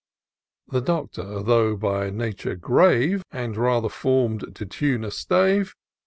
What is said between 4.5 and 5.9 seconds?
to tune a stave.